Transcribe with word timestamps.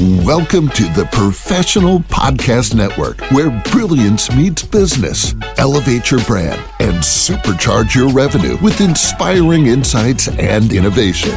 Welcome 0.00 0.70
to 0.70 0.82
the 0.92 1.08
Professional 1.12 2.00
Podcast 2.00 2.74
Network, 2.74 3.20
where 3.30 3.50
brilliance 3.70 4.28
meets 4.34 4.64
business. 4.64 5.36
Elevate 5.56 6.10
your 6.10 6.18
brand 6.24 6.60
and 6.80 6.96
supercharge 6.96 7.94
your 7.94 8.08
revenue 8.08 8.56
with 8.60 8.80
inspiring 8.80 9.66
insights 9.66 10.26
and 10.26 10.72
innovation. 10.72 11.30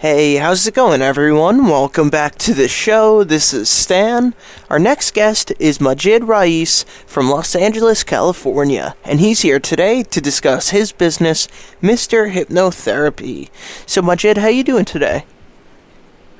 Hey, 0.00 0.34
how's 0.34 0.66
it 0.66 0.74
going, 0.74 1.02
everyone? 1.02 1.68
Welcome 1.68 2.10
back 2.10 2.34
to 2.38 2.52
the 2.52 2.66
show. 2.66 3.22
This 3.22 3.54
is 3.54 3.68
Stan. 3.68 4.34
Our 4.68 4.80
next 4.80 5.14
guest 5.14 5.52
is 5.60 5.80
Majid 5.80 6.24
Raees 6.24 6.84
from 7.06 7.30
Los 7.30 7.54
Angeles, 7.54 8.02
California, 8.02 8.96
and 9.04 9.20
he's 9.20 9.42
here 9.42 9.60
today 9.60 10.02
to 10.02 10.20
discuss 10.20 10.70
his 10.70 10.90
business, 10.90 11.46
Mr. 11.80 12.32
Hypnotherapy. 12.32 13.50
So, 13.86 14.02
Majid, 14.02 14.38
how 14.38 14.46
are 14.46 14.50
you 14.50 14.64
doing 14.64 14.84
today? 14.84 15.26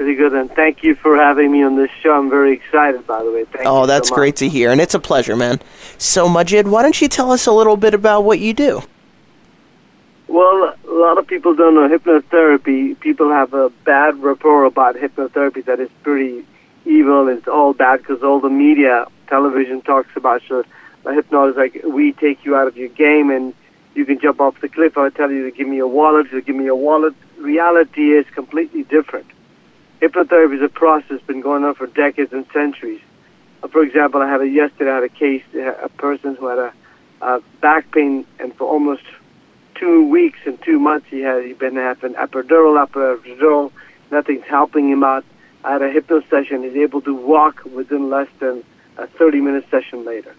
Pretty 0.05 0.19
good, 0.19 0.35
and 0.35 0.51
thank 0.51 0.83
you 0.83 0.95
for 0.97 1.17
having 1.17 1.51
me 1.51 1.63
on 1.63 1.77
this 1.77 1.91
show. 2.03 2.13
I'm 2.13 2.29
very 2.29 2.53
excited, 2.53 3.07
by 3.07 3.25
the 3.25 3.33
way. 3.33 3.47
Thank 3.47 3.65
oh, 3.67 3.87
that's 3.87 4.11
so 4.11 4.15
great 4.15 4.37
to 4.37 4.49
hear, 4.51 4.71
and 4.71 4.79
it's 4.79 4.93
a 4.93 5.01
pleasure, 5.01 5.35
man. 5.35 5.63
So, 5.97 6.29
Majid, 6.29 6.69
why 6.69 6.83
don't 6.83 7.01
you 7.01 7.09
tell 7.09 7.33
us 7.33 7.47
a 7.47 7.53
little 7.53 7.79
bit 7.79 7.95
about 7.95 8.21
what 8.21 8.39
you 8.39 8.53
do? 8.53 8.83
Well, 10.29 10.75
a 10.87 10.93
lot 10.93 11.17
of 11.17 11.27
people 11.27 11.55
don't 11.55 11.75
know 11.75 11.89
hypnotherapy. 11.89 13.01
People 13.01 13.31
have 13.31 13.55
a 13.55 13.71
bad 13.71 14.23
rapport 14.23 14.65
about 14.65 14.97
hypnotherapy 14.97 15.65
that 15.65 15.81
is 15.81 15.89
pretty 16.03 16.45
evil. 16.85 17.29
It's 17.29 17.49
all 17.49 17.73
bad 17.73 18.01
because 18.01 18.23
all 18.23 18.41
the 18.41 18.51
media, 18.51 19.07
television 19.29 19.81
talks 19.81 20.15
about 20.17 20.43
so 20.47 20.65
hypnosis 21.07 21.57
like 21.57 21.81
we 21.83 22.13
take 22.13 22.45
you 22.45 22.55
out 22.57 22.69
of 22.69 22.77
your 22.77 22.91
game 22.91 23.31
and 23.31 23.55
you 23.95 24.05
can 24.05 24.21
jump 24.21 24.39
off 24.39 24.61
the 24.61 24.69
cliff. 24.69 24.99
I 24.99 25.09
tell 25.09 25.31
you 25.31 25.45
to 25.45 25.57
give 25.57 25.67
me 25.67 25.79
a 25.79 25.87
wallet, 25.87 26.31
to 26.33 26.43
give 26.43 26.57
me 26.57 26.67
a 26.67 26.77
wallet. 26.77 27.15
Reality 27.39 28.13
is 28.13 28.27
completely 28.35 28.83
different. 28.83 29.31
Hypnotherapy 30.05 30.57
is 30.57 30.63
a 30.63 30.69
process 30.69 31.09
that's 31.09 31.23
been 31.23 31.41
going 31.41 31.65
on 31.65 31.75
for 31.75 31.87
decades 31.87 32.31
and 32.31 32.45
centuries. 32.53 33.01
Uh, 33.63 33.69
for 33.69 33.83
example, 33.83 34.21
I 34.21 34.29
had 34.29 34.43
a 34.43 34.47
yesterday. 34.47 34.91
I 34.91 34.95
had 34.97 35.05
a 35.05 35.09
case, 35.09 35.43
a 35.55 35.89
person 35.97 36.35
who 36.35 36.47
had 36.47 36.59
a, 36.59 36.73
a 37.23 37.41
back 37.63 37.91
pain, 37.91 38.27
and 38.39 38.55
for 38.55 38.69
almost 38.69 39.03
two 39.75 40.07
weeks 40.07 40.41
and 40.45 40.61
two 40.61 40.79
months 40.79 41.07
he 41.09 41.21
had 41.21 41.43
he'd 41.43 41.59
been 41.59 41.77
having 41.77 42.13
epidural, 42.15 42.87
epidural. 42.87 43.73
Nothing's 44.11 44.45
helping 44.45 44.91
him 44.91 45.03
out. 45.03 45.25
I 45.65 45.73
had 45.73 45.81
a 45.81 45.91
hypno 45.91 46.21
session. 46.29 46.65
He's 46.65 46.77
able 46.77 47.01
to 47.01 47.15
walk 47.15 47.65
within 47.65 48.11
less 48.11 48.29
than 48.41 48.63
a 48.99 49.07
30 49.07 49.41
minute 49.41 49.65
session 49.71 50.05
later. 50.05 50.35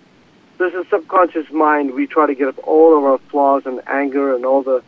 This 0.59 0.75
is 0.75 0.86
subconscious 0.91 1.49
mind. 1.49 1.95
We 1.95 2.05
try 2.05 2.27
to 2.27 2.36
get 2.36 2.49
up 2.49 2.59
all 2.67 2.95
of 2.95 3.03
our 3.03 3.17
flaws 3.31 3.63
and 3.66 3.81
anger 3.88 4.36
and 4.36 4.45
all 4.45 4.61
the 4.61 4.83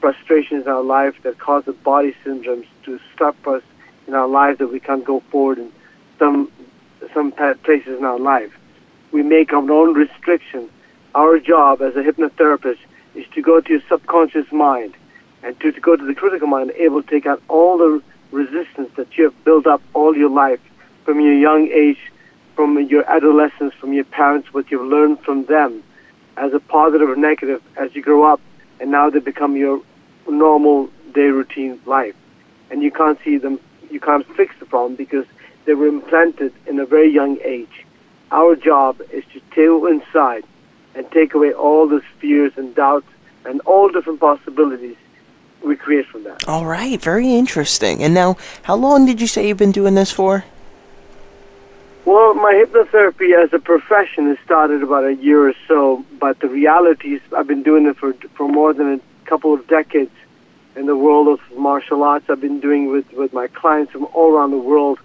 frustrations 0.00 0.64
in 0.64 0.72
our 0.72 0.82
life 0.82 1.14
that 1.24 1.38
cause 1.38 1.66
the 1.66 1.74
body 1.74 2.16
syndromes 2.24 2.66
to 2.84 2.98
stop 3.14 3.46
us 3.46 3.62
in 4.06 4.14
our 4.14 4.28
lives 4.28 4.58
that 4.58 4.68
we 4.68 4.80
can't 4.80 5.04
go 5.04 5.20
forward 5.30 5.58
in 5.58 5.72
some 6.18 6.50
some 7.12 7.32
places 7.32 7.98
in 7.98 8.04
our 8.04 8.18
life. 8.18 8.52
We 9.12 9.22
make 9.22 9.52
our 9.52 9.70
own 9.70 9.94
restrictions. 9.94 10.70
Our 11.14 11.38
job 11.38 11.82
as 11.82 11.94
a 11.96 12.02
hypnotherapist 12.02 12.78
is 13.14 13.26
to 13.34 13.42
go 13.42 13.60
to 13.60 13.70
your 13.70 13.82
subconscious 13.88 14.50
mind 14.50 14.94
and 15.42 15.58
to, 15.60 15.70
to 15.70 15.80
go 15.80 15.94
to 15.94 16.04
the 16.04 16.14
critical 16.14 16.48
mind, 16.48 16.72
able 16.76 17.02
to 17.02 17.08
take 17.08 17.26
out 17.26 17.42
all 17.48 17.78
the 17.78 18.02
resistance 18.32 18.90
that 18.96 19.16
you 19.16 19.24
have 19.24 19.44
built 19.44 19.66
up 19.66 19.82
all 19.92 20.16
your 20.16 20.30
life 20.30 20.60
from 21.04 21.20
your 21.20 21.34
young 21.34 21.68
age, 21.68 21.98
from 22.56 22.80
your 22.88 23.08
adolescence, 23.08 23.74
from 23.74 23.92
your 23.92 24.04
parents, 24.04 24.52
what 24.52 24.70
you've 24.70 24.86
learned 24.86 25.20
from 25.20 25.44
them 25.44 25.82
as 26.36 26.52
a 26.52 26.60
positive 26.60 27.08
or 27.08 27.16
negative 27.16 27.62
as 27.76 27.94
you 27.94 28.02
grow 28.02 28.24
up, 28.24 28.40
and 28.80 28.90
now 28.90 29.10
they 29.10 29.20
become 29.20 29.56
your 29.56 29.80
normal 30.28 30.88
day 31.12 31.28
routine 31.28 31.80
life. 31.86 32.16
And 32.70 32.82
you 32.82 32.90
can't 32.90 33.18
see 33.22 33.38
them, 33.38 33.60
you 33.94 34.00
can't 34.00 34.26
fix 34.36 34.54
the 34.58 34.66
problem 34.66 34.96
because 34.96 35.24
they 35.64 35.72
were 35.72 35.86
implanted 35.86 36.52
in 36.66 36.78
a 36.80 36.84
very 36.84 37.10
young 37.10 37.38
age. 37.42 37.86
Our 38.30 38.56
job 38.56 39.00
is 39.12 39.24
to 39.32 39.40
go 39.54 39.86
inside 39.86 40.44
and 40.94 41.10
take 41.12 41.34
away 41.34 41.52
all 41.54 41.88
those 41.88 42.02
fears 42.18 42.52
and 42.56 42.74
doubts 42.74 43.06
and 43.46 43.60
all 43.60 43.88
different 43.88 44.20
possibilities 44.20 44.96
we 45.62 45.76
create 45.76 46.06
from 46.06 46.24
that. 46.24 46.46
All 46.46 46.66
right, 46.66 47.00
very 47.00 47.32
interesting. 47.32 48.02
And 48.02 48.12
now, 48.12 48.36
how 48.64 48.74
long 48.74 49.06
did 49.06 49.20
you 49.20 49.26
say 49.26 49.48
you've 49.48 49.56
been 49.56 49.72
doing 49.72 49.94
this 49.94 50.10
for? 50.10 50.44
Well, 52.04 52.34
my 52.34 52.52
hypnotherapy 52.52 53.32
as 53.42 53.52
a 53.54 53.58
profession 53.58 54.26
has 54.26 54.38
started 54.44 54.82
about 54.82 55.04
a 55.04 55.14
year 55.14 55.48
or 55.48 55.54
so, 55.66 56.04
but 56.20 56.40
the 56.40 56.48
reality 56.48 57.14
is 57.14 57.22
I've 57.34 57.46
been 57.46 57.62
doing 57.62 57.86
it 57.86 57.96
for 57.96 58.12
for 58.34 58.46
more 58.46 58.74
than 58.74 58.94
a 58.94 59.00
couple 59.26 59.54
of 59.54 59.66
decades 59.68 60.10
in 60.76 60.86
the 60.86 60.96
world 60.96 61.28
of 61.28 61.40
martial 61.56 62.02
arts. 62.02 62.28
I've 62.28 62.40
been 62.40 62.60
doing 62.60 62.90
with 62.90 63.10
with 63.12 63.32
my 63.32 63.46
clients 63.48 63.92
from 63.92 64.06
all 64.12 64.32
around 64.32 64.50
the 64.50 64.58
world, 64.58 64.98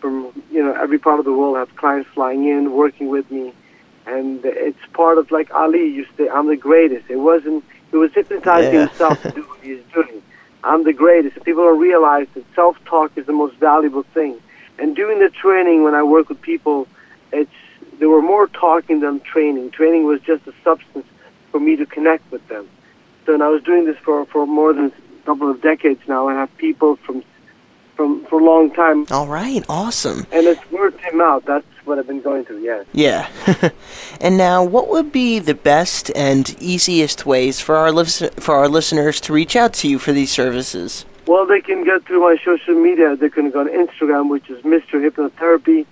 from 0.00 0.32
you 0.50 0.62
know 0.62 0.72
every 0.74 0.98
part 0.98 1.18
of 1.18 1.24
the 1.24 1.32
world. 1.32 1.56
I 1.56 1.60
have 1.60 1.74
clients 1.76 2.08
flying 2.10 2.46
in, 2.46 2.72
working 2.72 3.08
with 3.08 3.30
me, 3.30 3.52
and 4.06 4.44
it's 4.44 4.78
part 4.92 5.18
of 5.18 5.30
like 5.30 5.52
Ali 5.54 5.86
used 5.86 6.10
to 6.16 6.24
say, 6.24 6.28
"I'm 6.30 6.46
the 6.46 6.56
greatest." 6.56 7.10
It 7.10 7.16
wasn't. 7.16 7.64
He 7.90 7.96
was 7.96 8.12
hypnotizing 8.12 8.72
Yeah. 8.72 8.86
himself 8.88 9.22
to 9.22 9.30
do 9.30 9.42
what 9.42 9.60
he's 9.62 9.82
doing. 9.92 10.22
I'm 10.64 10.84
the 10.84 10.92
greatest. 10.92 11.42
People 11.44 11.64
don't 11.64 11.78
realize 11.78 12.26
that 12.34 12.44
self-talk 12.54 13.12
is 13.16 13.26
the 13.26 13.32
most 13.32 13.54
valuable 13.56 14.02
thing. 14.02 14.40
And 14.78 14.94
doing 14.94 15.18
the 15.20 15.30
training 15.30 15.84
when 15.84 15.94
I 15.94 16.02
work 16.02 16.28
with 16.28 16.40
people, 16.42 16.86
it's 17.32 17.50
there 17.98 18.08
were 18.08 18.22
more 18.22 18.46
talking 18.48 19.00
than 19.00 19.20
training. 19.20 19.70
Training 19.70 20.04
was 20.04 20.20
just 20.20 20.46
a 20.46 20.52
substance 20.62 21.06
for 21.50 21.58
me 21.60 21.76
to 21.76 21.86
connect 21.86 22.30
with 22.30 22.46
them. 22.48 22.68
So, 23.24 23.34
and 23.34 23.42
I 23.42 23.48
was 23.48 23.62
doing 23.62 23.84
this 23.84 23.96
for 23.98 24.24
for 24.26 24.46
more 24.46 24.72
than 24.72 24.92
couple 25.28 25.50
of 25.50 25.60
decades 25.60 26.00
now. 26.08 26.26
I 26.28 26.34
have 26.40 26.50
people 26.56 26.96
from 27.04 27.22
from 27.96 28.24
for 28.26 28.40
a 28.40 28.44
long 28.44 28.70
time, 28.82 28.98
All 29.10 29.26
right, 29.26 29.62
awesome. 29.68 30.20
and 30.30 30.46
it's 30.46 30.64
worked 30.70 31.00
him 31.00 31.20
out. 31.20 31.44
That's 31.44 31.66
what 31.84 31.98
I've 31.98 32.06
been 32.06 32.22
going 32.22 32.44
through. 32.46 32.60
Yes. 32.72 32.86
Yeah. 32.92 33.28
and 34.20 34.36
now, 34.38 34.62
what 34.64 34.88
would 34.88 35.10
be 35.12 35.38
the 35.40 35.54
best 35.74 36.10
and 36.14 36.44
easiest 36.62 37.26
ways 37.26 37.60
for 37.60 37.74
our 37.76 37.90
lis- 37.92 38.30
for 38.46 38.54
our 38.54 38.68
listeners 38.68 39.20
to 39.22 39.32
reach 39.40 39.54
out 39.56 39.72
to 39.80 39.88
you 39.90 39.98
for 39.98 40.12
these 40.12 40.30
services? 40.30 41.04
Well, 41.26 41.44
they 41.44 41.60
can 41.60 41.84
get 41.84 42.06
through 42.06 42.20
my 42.20 42.36
social 42.42 42.74
media. 42.88 43.14
They 43.16 43.28
can 43.28 43.50
go 43.50 43.60
on 43.60 43.68
Instagram, 43.68 44.30
which 44.30 44.48
is 44.48 44.62
Mr. 44.64 44.94
Hypnotherapy, 45.04 45.84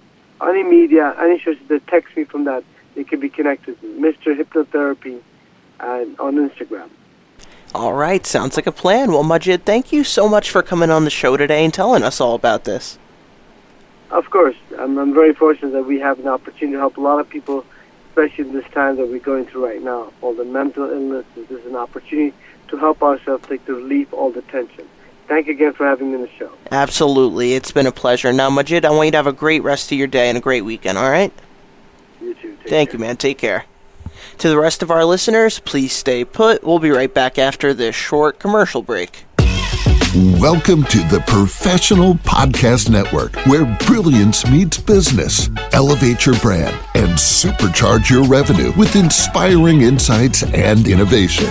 any 0.41 0.63
media, 0.63 1.13
any 1.19 1.37
sources 1.41 1.67
that 1.67 1.85
text 1.87 2.15
me 2.15 2.23
from 2.23 2.45
that, 2.45 2.63
they 2.95 3.03
can 3.03 3.19
be 3.19 3.27
connected 3.27 3.77
to 3.81 3.87
Mr. 3.87 4.39
Hypnotherapy 4.39 5.19
and 5.81 6.17
on 6.17 6.35
Instagram. 6.35 6.89
All 7.75 7.93
right, 7.93 8.25
sounds 8.25 8.55
like 8.55 8.65
a 8.65 8.71
plan. 8.71 9.11
Well, 9.11 9.23
Majid, 9.23 9.65
thank 9.65 9.91
you 9.91 10.05
so 10.05 10.29
much 10.29 10.49
for 10.49 10.63
coming 10.63 10.89
on 10.89 11.03
the 11.03 11.09
show 11.09 11.35
today 11.35 11.65
and 11.65 11.73
telling 11.73 12.03
us 12.03 12.21
all 12.21 12.35
about 12.35 12.63
this. 12.63 12.97
Of 14.11 14.29
course, 14.29 14.55
I'm, 14.77 14.97
I'm 14.97 15.13
very 15.13 15.33
fortunate 15.33 15.73
that 15.73 15.83
we 15.83 15.99
have 15.99 16.19
an 16.19 16.27
opportunity 16.27 16.71
to 16.71 16.79
help 16.79 16.95
a 16.95 17.01
lot 17.01 17.19
of 17.19 17.29
people, 17.29 17.65
especially 18.09 18.45
in 18.45 18.53
this 18.53 18.69
time 18.71 18.97
that 18.97 19.07
we're 19.07 19.19
going 19.19 19.45
through 19.45 19.65
right 19.65 19.81
now. 19.81 20.11
All 20.21 20.33
the 20.33 20.45
mental 20.45 20.89
illness, 20.89 21.25
this 21.35 21.49
is 21.49 21.65
an 21.65 21.75
opportunity 21.75 22.35
to 22.69 22.77
help 22.77 23.01
ourselves 23.01 23.47
take 23.47 23.65
the 23.65 23.73
relief, 23.73 24.11
all 24.13 24.31
the 24.31 24.41
tension. 24.43 24.87
Thank 25.27 25.47
you 25.47 25.53
again 25.53 25.73
for 25.73 25.85
having 25.85 26.09
me 26.09 26.15
on 26.15 26.21
the 26.21 26.29
show. 26.29 26.51
Absolutely, 26.71 27.53
it's 27.53 27.71
been 27.71 27.85
a 27.85 27.91
pleasure. 27.91 28.33
Now, 28.33 28.49
Majid, 28.49 28.83
I 28.83 28.89
want 28.89 29.07
you 29.07 29.11
to 29.11 29.17
have 29.17 29.27
a 29.27 29.33
great 29.33 29.61
rest 29.61 29.91
of 29.91 29.97
your 29.97 30.07
day 30.07 30.27
and 30.29 30.37
a 30.37 30.41
great 30.41 30.61
weekend. 30.61 30.97
All 30.97 31.09
right? 31.09 31.31
You 32.19 32.33
too. 32.33 32.55
Take 32.57 32.67
Thank 32.67 32.89
care. 32.89 32.99
you, 32.99 33.05
man. 33.05 33.17
Take 33.17 33.37
care. 33.37 33.65
To 34.39 34.49
the 34.49 34.57
rest 34.57 34.81
of 34.81 34.89
our 34.89 35.05
listeners, 35.05 35.59
please 35.59 35.93
stay 35.93 36.25
put. 36.25 36.63
We'll 36.63 36.79
be 36.79 36.89
right 36.89 37.13
back 37.13 37.37
after 37.37 37.73
this 37.73 37.95
short 37.95 38.39
commercial 38.39 38.81
break. 38.81 39.25
Welcome 40.15 40.85
to 40.85 40.97
the 41.09 41.23
Professional 41.27 42.15
Podcast 42.15 42.89
Network, 42.89 43.35
where 43.45 43.65
brilliance 43.85 44.49
meets 44.49 44.79
business. 44.79 45.49
Elevate 45.79 46.25
your 46.25 46.37
brand 46.41 46.77
and 46.93 47.11
supercharge 47.11 48.09
your 48.09 48.25
revenue 48.25 48.73
with 48.77 48.97
inspiring 48.97 49.79
insights 49.79 50.43
and 50.43 50.85
innovation. 50.85 51.49